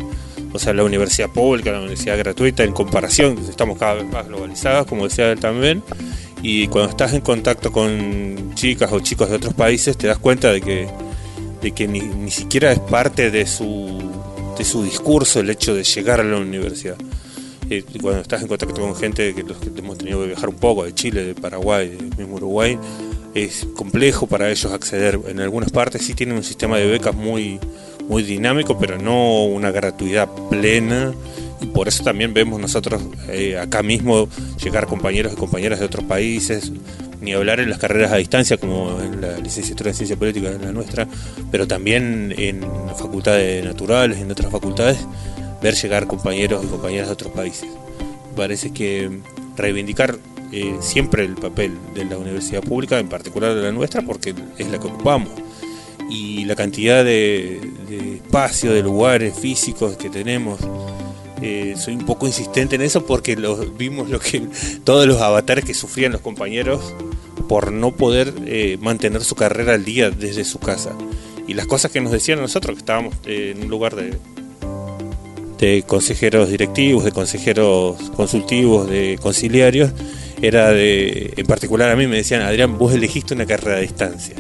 [0.52, 4.88] O sea, la universidad pública, la universidad gratuita, en comparación, estamos cada vez más globalizados,
[4.88, 5.84] como decía él también,
[6.42, 10.52] y cuando estás en contacto con chicas o chicos de otros países te das cuenta
[10.52, 10.88] de que,
[11.62, 14.00] de que ni, ni siquiera es parte de su,
[14.58, 16.96] de su discurso el hecho de llegar a la universidad.
[17.70, 20.56] Eh, cuando estás en contacto con gente que, los que hemos tenido que viajar un
[20.56, 22.80] poco, de Chile, de Paraguay, de mismo Uruguay,
[23.36, 25.20] es complejo para ellos acceder.
[25.28, 27.60] En algunas partes sí tienen un sistema de becas muy,
[28.10, 31.14] muy dinámico, pero no una gratuidad plena
[31.62, 34.28] y por eso también vemos nosotros eh, acá mismo
[34.62, 36.72] llegar compañeros y compañeras de otros países,
[37.22, 40.62] ni hablar en las carreras a distancia como en la licenciatura en ciencia política en
[40.62, 41.08] la nuestra,
[41.52, 42.66] pero también en
[42.98, 44.98] facultades naturales, en otras facultades,
[45.62, 47.70] ver llegar compañeros y compañeras de otros países.
[48.36, 49.20] Parece que
[49.56, 50.18] reivindicar
[50.52, 54.68] eh, siempre el papel de la universidad pública, en particular de la nuestra, porque es
[54.68, 55.30] la que ocupamos.
[56.10, 57.60] Y la cantidad de,
[58.16, 60.60] espacio, de lugares físicos que tenemos,
[61.42, 63.36] eh, soy un poco insistente en eso porque
[63.78, 64.42] vimos lo que
[64.84, 66.94] todos los avatares que sufrían los compañeros
[67.48, 70.96] por no poder eh, mantener su carrera al día desde su casa.
[71.48, 74.14] Y las cosas que nos decían nosotros, que estábamos eh, en un lugar de,
[75.60, 79.92] de consejeros directivos, de consejeros consultivos, de conciliarios,
[80.42, 84.36] era de, en particular a mí me decían, Adrián, vos elegiste una carrera a distancia.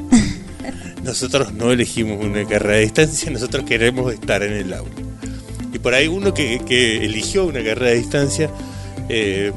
[1.09, 4.91] Nosotros no elegimos una carrera a distancia, nosotros queremos estar en el aula.
[5.73, 8.51] Y por ahí uno que, eligió una carrera de distancia
[9.09, 9.51] eh,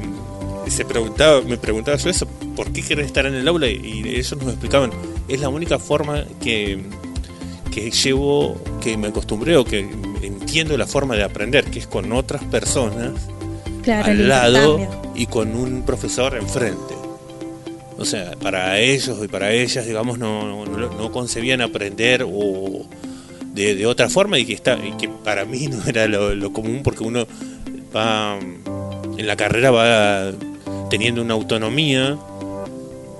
[0.67, 3.67] se preguntaba, me preguntaba yo eso, ¿por qué querés estar en el aula?
[3.67, 4.89] Y ellos nos explicaban,
[5.27, 6.81] es la única forma que,
[7.71, 9.87] que llevo, que me acostumbré o que
[10.23, 13.11] entiendo la forma de aprender, que es con otras personas
[13.87, 14.79] al lado
[15.13, 16.92] y con un profesor enfrente.
[18.03, 22.85] O sea, para ellos y para ellas, digamos, no, no, concebían aprender o
[23.53, 27.01] de, otra forma y que, está, y que para mí no era lo, común porque
[27.01, 27.25] uno
[27.95, 28.37] va
[29.17, 30.33] en la carrera va
[30.89, 32.17] teniendo una autonomía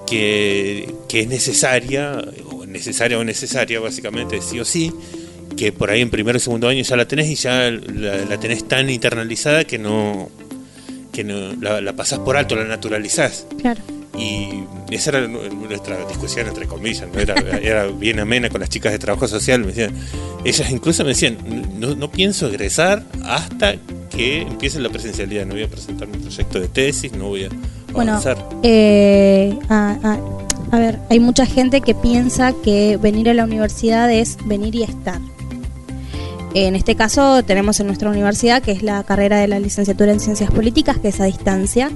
[0.06, 4.92] que, que es necesaria, o necesaria o necesaria básicamente, sí o sí,
[5.56, 8.68] que por ahí en primero y segundo año ya la tenés y ya la, tenés
[8.68, 10.30] tan internalizada que no
[11.14, 13.48] que no, la, la pasás por alto, la naturalizás.
[13.62, 13.82] Claro.
[14.18, 17.20] Y esa era nuestra discusión, entre comillas, ¿no?
[17.20, 19.62] era, era, bien amena con las chicas de trabajo social.
[19.62, 19.94] Me decían,
[20.46, 21.38] ellas incluso me decían,
[21.80, 23.76] no, no pienso egresar hasta
[24.10, 25.46] que empiece la presencialidad.
[25.46, 27.50] No voy a presentar mi proyecto de tesis, no voy a
[27.94, 28.36] avanzar.
[28.36, 30.20] Bueno, eh, a,
[30.72, 34.84] a ver, hay mucha gente que piensa que venir a la universidad es venir y
[34.84, 35.20] estar.
[36.56, 40.20] En este caso tenemos en nuestra universidad, que es la carrera de la licenciatura en
[40.20, 41.90] Ciencias Políticas, que es a distancia.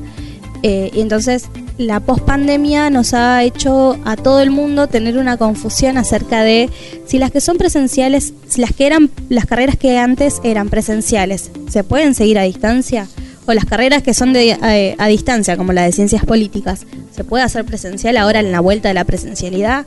[0.63, 5.97] Eh, y entonces la pospandemia nos ha hecho a todo el mundo tener una confusión
[5.97, 6.69] acerca de
[7.05, 11.51] si las que son presenciales, si las que eran las carreras que antes eran presenciales,
[11.69, 13.07] ¿se pueden seguir a distancia?
[13.45, 16.85] O las carreras que son de, eh, a, distancia, como la de ciencias políticas,
[17.15, 19.85] ¿se puede hacer presencial ahora en la vuelta de la presencialidad?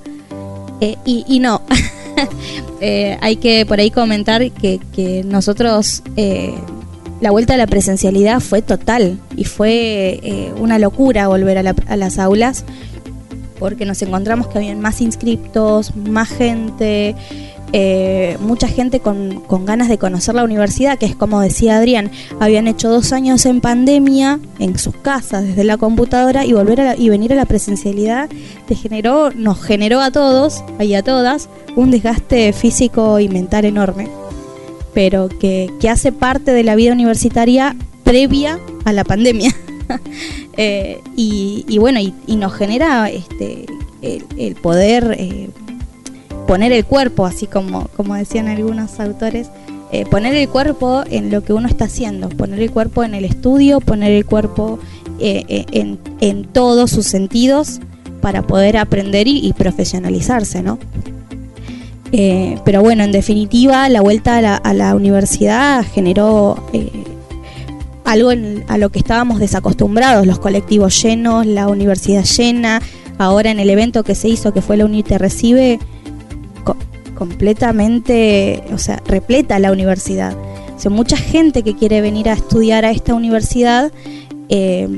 [0.81, 1.61] Eh, y, no,
[2.81, 6.03] eh, hay que por ahí comentar que, que nosotros
[7.21, 12.19] la vuelta a la presencialidad fue total y fue eh, una locura volver a, las
[12.19, 12.65] aulas
[13.59, 17.15] porque nos encontramos que habían más inscriptos, más gente,
[17.75, 22.67] eh, mucha gente con, ganas de conocer la universidad, que es como decía Adrián, habían
[22.69, 27.11] hecho dos años en pandemia en sus casas desde la computadora y volver a y
[27.11, 28.31] venir a la presencialidad
[28.67, 34.09] te generó, nos generó a todos y a todas un desgaste físico y mental enorme
[34.95, 39.55] pero que, hace parte de la vida universitaria previa a la pandemia.
[40.63, 43.65] Eh, y, bueno, y, nos genera este,
[44.03, 45.49] el, poder eh,
[46.47, 49.49] poner el cuerpo, así como, como decían algunos autores,
[49.91, 53.25] eh, poner el cuerpo en lo que uno está haciendo, poner el cuerpo en el
[53.25, 54.79] estudio, poner el cuerpo
[55.19, 57.81] en, en, todos sus sentidos
[58.21, 60.79] para poder aprender y, y profesionalizarse, ¿no?
[62.13, 66.91] Eh, pero bueno, en definitiva, la vuelta a la, universidad generó eh,
[68.05, 68.31] algo
[68.67, 72.83] a lo que estábamos desacostumbrados, los colectivos llenos, la universidad llena,
[73.19, 75.79] ahora en el evento que se hizo, que fue la UNITE Recibe,
[77.15, 80.35] completamente, o sea, repleta la universidad.
[80.85, 83.93] O mucha gente que quiere venir a estudiar a esta universidad
[84.49, 84.89] eh,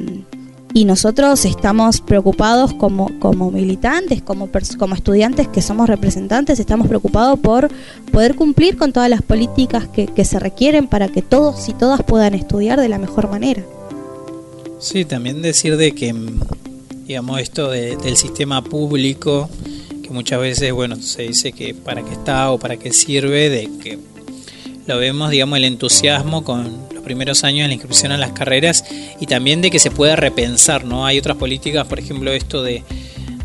[0.75, 7.39] y nosotros estamos preocupados como, como militantes, como, como estudiantes que somos representantes, estamos preocupados
[7.39, 7.69] por
[8.11, 12.03] poder cumplir con todas las políticas que, que se requieren para que todos y todas
[12.03, 13.63] puedan estudiar de la mejor manera.
[14.79, 16.15] Sí, también decir de que,
[17.07, 19.49] digamos, esto del sistema público,
[20.03, 23.71] que muchas veces, bueno, se dice que para qué está o para qué sirve, de
[23.81, 23.99] que
[24.87, 28.85] lo vemos, digamos, el entusiasmo con primeros años de la inscripción a las carreras
[29.21, 31.07] y también de que se pueda repensar, ¿no?
[31.07, 32.83] Hay otras políticas, por ejemplo, esto de,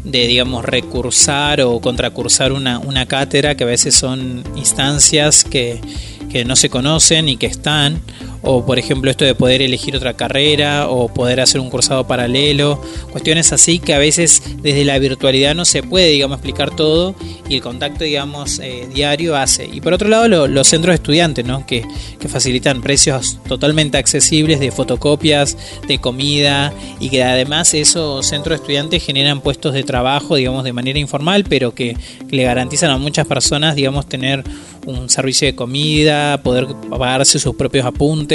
[0.04, 5.82] de digamos, recursar o contracursar una, una cátedra, que a veces son instancias que,
[6.30, 8.02] que no se conocen y que están,
[8.42, 12.82] o por ejemplo esto de poder elegir otra carrera o poder hacer un cursado paralelo,
[13.12, 17.16] cuestiones así que a veces desde la virtualidad no se puede, digamos, explicar todo
[17.50, 19.66] y el contacto, digamos, eh, diario hace.
[19.72, 21.66] Y por otro lado, los centros de estudiantes, ¿no?
[21.66, 21.84] Que,
[22.20, 28.64] que facilitan precios totalmente accesibles de fotocopias, de comida y que además esos centros de
[28.64, 31.96] estudiantes generan puestos de trabajo, digamos, de manera informal, pero que,
[32.30, 34.44] que le garantizan a muchas personas, digamos, tener
[34.86, 38.27] un servicio de comida, poder pagarse sus propios apuntes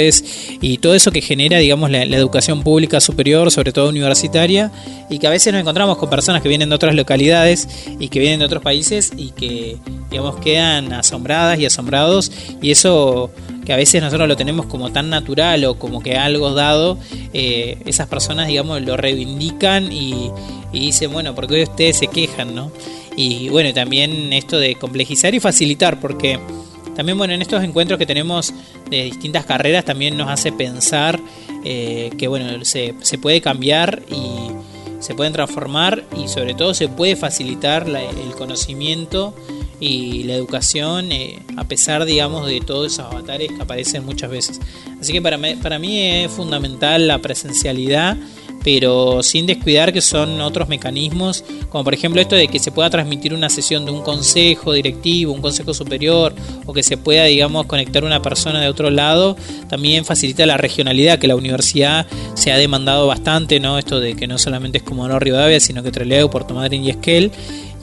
[0.61, 4.71] y todo eso que genera, digamos, la, educación pública superior, sobre todo universitaria,
[5.09, 7.67] y que a veces nos encontramos con personas que vienen de otras localidades
[7.99, 9.77] y que vienen de otros países y que,
[10.09, 13.31] digamos, quedan asombradas y asombrados, y eso
[13.65, 16.97] que a veces nosotros lo tenemos como tan natural o como que algo dado,
[17.33, 20.31] eh, esas personas, digamos, lo reivindican y,
[20.73, 22.71] y dicen, bueno, porque hoy ustedes se quejan, ¿no?
[23.15, 26.39] Y bueno, también esto de complejizar y facilitar, porque
[26.95, 28.53] también bueno, en estos encuentros que tenemos
[28.89, 31.19] de distintas carreras también nos hace pensar
[31.63, 34.51] eh, que bueno, se, se, puede cambiar y
[34.99, 39.33] se pueden transformar y sobre todo se puede facilitar el conocimiento
[39.83, 44.59] y la educación eh, a pesar digamos de todos esos avatares que aparecen muchas veces.
[44.99, 48.17] Así que para para mí es fundamental la presencialidad
[48.63, 52.89] pero sin descuidar que son otros mecanismos, como por ejemplo esto de que se pueda
[52.89, 56.33] transmitir una sesión de un consejo directivo, un consejo superior,
[56.65, 59.35] o que se pueda, digamos, conectar una persona de otro lado,
[59.69, 63.77] también facilita la regionalidad, que la universidad se ha demandado bastante, ¿no?
[63.77, 66.89] Esto de que no solamente es como no Rivadavia, sino que Trelew, Puerto Madryn y
[66.89, 67.31] Esquel,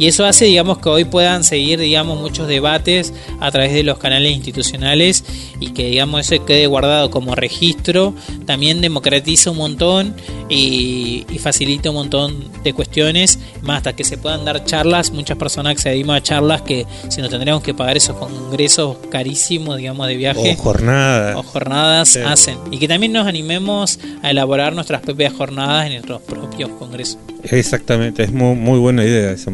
[0.00, 3.98] y eso hace, digamos, que hoy puedan seguir, digamos, muchos debates a través de los
[3.98, 5.22] canales institucionales
[5.60, 8.14] y que, digamos, eso quede guardado como registro,
[8.46, 10.14] también democratiza un montón
[10.48, 15.72] y, facilita un montón de cuestiones, más hasta que se puedan dar charlas, muchas personas
[15.72, 20.56] accedimos a charlas que si no tendríamos que pagar esos congresos carísimos, digamos, de viaje.
[20.58, 21.36] O jornadas.
[21.36, 22.56] O jornadas hacen.
[22.70, 27.18] Y que también nos animemos a elaborar nuestras propias jornadas en nuestros propios congresos.
[27.42, 29.50] Exactamente, es muy, muy buena idea esa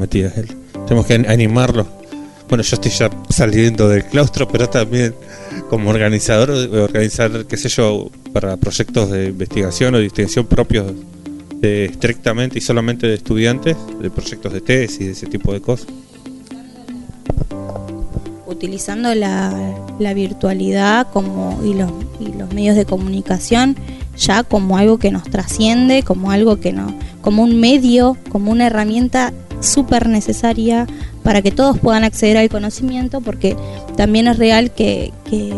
[0.86, 1.86] Tenemos que animarlo.
[2.48, 5.14] Bueno, yo estoy ya saliendo del claustro, pero también
[5.68, 10.92] como organizador, organizar, qué sé yo, para proyectos de investigación o de investigación propios
[11.56, 15.60] de, estrictamente y solamente de estudiantes, de proyectos de tesis y de ese tipo de
[15.60, 15.88] cosas.
[18.46, 23.76] Utilizando la, la virtualidad como, y, los, y los medios de comunicación
[24.16, 28.66] ya como algo que nos trasciende, como algo que no, como un medio, como una
[28.66, 29.32] herramienta
[29.66, 30.86] súper necesaria
[31.22, 33.56] para que todos puedan acceder al conocimiento, porque
[33.96, 35.52] también es real que, que,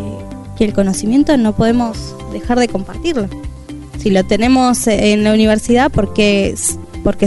[0.59, 3.29] el conocimiento no podemos dejar de compartirlo.
[3.97, 6.53] Si lo tenemos en la universidad, ¿por qué,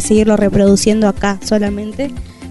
[0.01, 2.11] seguirlo reproduciendo acá solamente?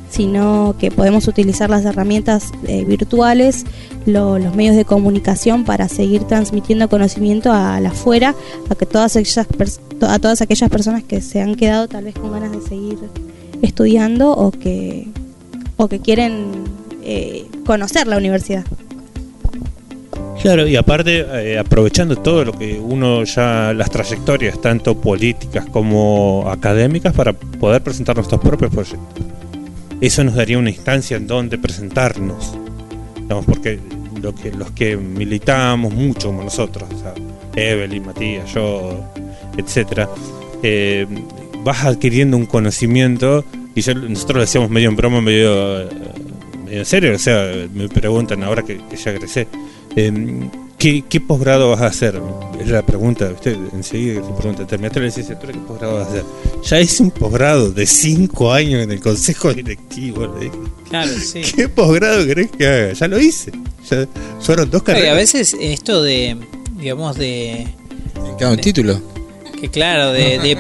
[0.10, 3.64] sino que podemos utilizar las herramientas eh, virtuales,
[4.06, 8.36] los medios de comunicación para seguir transmitiendo conocimiento a la afuera,
[8.70, 9.48] a que todas aquellas
[10.02, 13.00] a todas aquellas personas que se han quedado tal vez con ganas de seguir
[13.62, 15.08] estudiando o que
[15.78, 16.52] o que quieren
[17.04, 18.66] eh, conocer la universidad.
[20.42, 26.46] Claro, y aparte eh, aprovechando todo lo que uno ya, las trayectorias, tanto políticas como
[26.50, 29.26] académicas, para poder presentar nuestros propios proyectos
[30.02, 32.58] eso nos daría una instancia en donde presentarnos.
[33.46, 33.80] porque
[34.20, 37.14] lo que, los que militamos mucho como nosotros, o sea,
[37.56, 39.00] Evelyn, Matías, yo,
[39.56, 40.10] etcétera,
[40.64, 41.06] eh,
[41.64, 43.46] vas adquiriendo un conocimiento
[43.76, 45.88] y nosotros lo decíamos medio en broma, medio,
[46.66, 49.48] medio en serio, o sea, me preguntan ahora que, ya egresé,
[49.96, 50.50] eh,
[50.82, 52.20] ¿Qué, posgrado vas a hacer?
[52.60, 56.24] Es la pregunta, usted enseguida se pregunta, terminaste la licenciatura, ¿qué posgrado vas a hacer?
[56.64, 60.36] Ya es un posgrado de cinco años en el consejo directivo.
[60.90, 61.42] Claro, sí.
[61.56, 62.94] ¿Qué posgrado querés que haga?
[62.94, 63.52] Ya lo hice.
[63.88, 64.08] Ya
[64.40, 65.12] fueron dos carreras.
[65.12, 66.36] a veces esto de,
[66.80, 67.68] digamos, de...
[68.40, 69.00] Cada un título.
[69.60, 70.56] Que claro, de, de,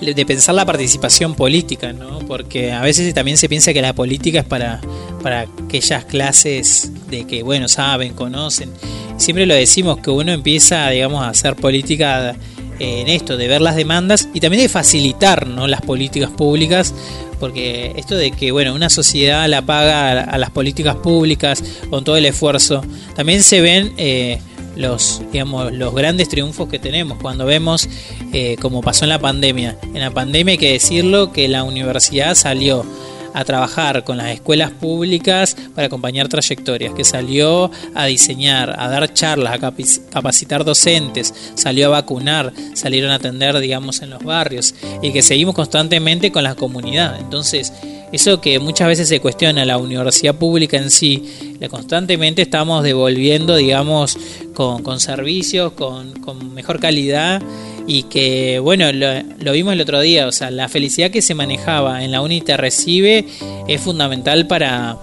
[0.00, 2.20] de pensar la participación política, ¿no?
[2.20, 4.80] Porque a veces también se piensa que la política es para,
[5.22, 8.70] para aquellas clases de que, bueno, saben, conocen.
[9.16, 12.36] Siempre lo decimos que uno empieza, digamos, a hacer política
[12.78, 15.66] en esto, de ver las demandas y también de facilitar ¿no?
[15.66, 16.94] las políticas públicas,
[17.40, 22.16] porque esto de que bueno, una sociedad la paga a, las políticas públicas con todo
[22.16, 22.82] el esfuerzo,
[23.16, 24.40] también se ven eh,
[24.78, 27.88] los, digamos, los grandes triunfos que tenemos cuando vemos,
[28.32, 29.76] eh, como pasó en la pandemia.
[29.82, 32.86] En la pandemia hay que decirlo que la universidad salió
[33.34, 39.12] a trabajar con las escuelas públicas para acompañar trayectorias, que salió a diseñar, a dar
[39.12, 39.72] charlas, a
[40.10, 45.54] capacitar docentes, salió a vacunar, salieron a atender, digamos, en los barrios y que seguimos
[45.54, 47.18] constantemente con la comunidad.
[47.20, 47.72] Entonces,
[48.12, 53.56] eso que muchas veces se cuestiona la universidad pública en sí, le constantemente estamos devolviendo,
[53.56, 54.18] digamos,
[54.54, 57.42] con, con servicios, con, con mejor calidad
[57.88, 62.04] y que, bueno, lo, vimos el otro día, o sea, la felicidad que se manejaba
[62.04, 63.24] en la UNITE recibe
[63.66, 64.98] es fundamental para,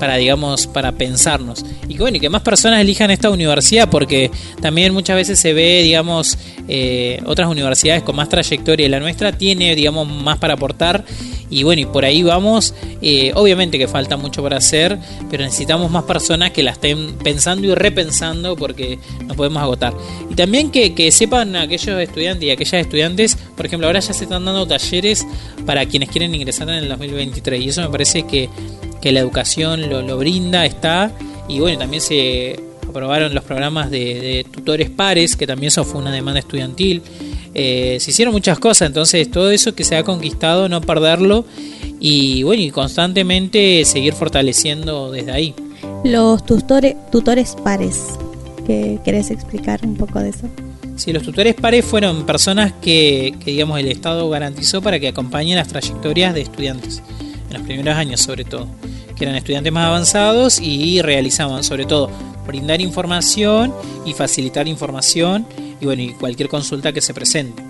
[0.00, 1.64] para digamos para pensarnos.
[1.88, 4.30] Y que bueno y que más personas elijan esta universidad porque
[4.60, 9.76] también muchas veces se ve digamos eh, otras universidades con más trayectoria la nuestra tiene
[9.76, 11.04] digamos más para aportar.
[11.50, 12.74] Y bueno y por ahí vamos.
[13.02, 14.98] Eh, obviamente que falta mucho para hacer
[15.30, 19.92] pero necesitamos más personas que la estén pensando y repensando porque no podemos agotar.
[20.30, 24.24] Y también que, que sepan aquellos estudiantes y aquellas estudiantes por ejemplo ahora ya se
[24.24, 25.26] están dando talleres
[25.66, 28.48] para quienes quieren ingresar en el 2023 y eso me parece que
[29.00, 31.12] que la educación lo, brinda, está.
[31.48, 36.12] Y bueno, también se aprobaron los programas de, tutores pares, que también eso fue una
[36.12, 37.02] demanda estudiantil.
[37.54, 41.44] Eh, se hicieron muchas cosas, entonces todo eso que se ha conquistado, no perderlo
[41.98, 45.54] y bueno, y constantemente seguir fortaleciendo desde ahí.
[46.04, 48.18] Los tutores, tutores pares,
[48.66, 50.48] ¿qué querés explicar un poco de eso?
[50.96, 55.56] Sí, los tutores pares fueron personas que, que digamos el Estado garantizó para que acompañen
[55.56, 57.02] las trayectorias de estudiantes,
[57.48, 58.68] en los primeros años sobre todo
[59.20, 62.08] que eran estudiantes más avanzados y realizaban sobre todo
[62.46, 63.70] brindar información
[64.06, 65.46] y facilitar información
[65.78, 67.62] y bueno y cualquier consulta que se presente.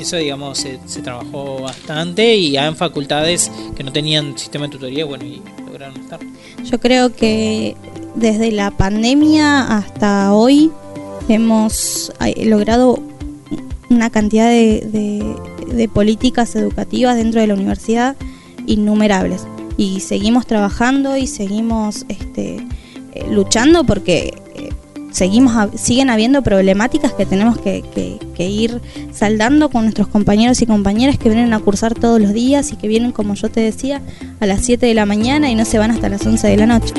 [0.00, 5.24] Eso digamos se, trabajó bastante y en facultades que no tenían sistema de tutoría, bueno,
[5.24, 6.18] y lograron estar.
[6.64, 7.76] Yo creo que
[8.16, 10.72] desde la pandemia hasta hoy
[11.28, 12.98] hemos logrado
[13.90, 15.36] una cantidad de,
[15.68, 18.16] de políticas educativas dentro de la universidad
[18.66, 19.46] innumerables
[19.78, 22.56] y seguimos trabajando y seguimos este,
[23.12, 24.70] eh, luchando porque eh,
[25.12, 27.82] seguimos siguen habiendo problemáticas que tenemos que,
[28.34, 28.80] que, ir
[29.12, 32.88] saldando con nuestros compañeros y compañeras que vienen a cursar todos los días y que
[32.88, 34.02] vienen, como yo te decía,
[34.40, 36.66] a las 7 de la mañana y no se van hasta las 11 de la
[36.66, 36.94] noche.